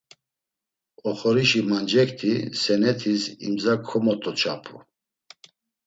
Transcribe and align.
Oxorişi 1.09 1.61
mancekti 1.69 2.31
senet̆is 2.61 3.23
imza 3.47 3.73
komot̆oçapu. 3.87 4.75